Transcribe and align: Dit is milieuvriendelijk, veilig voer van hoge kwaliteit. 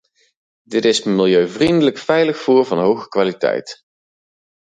Dit 0.63 0.85
is 0.85 1.03
milieuvriendelijk, 1.03 1.97
veilig 1.97 2.37
voer 2.37 2.65
van 2.65 2.77
hoge 2.79 3.07
kwaliteit. 3.07 3.83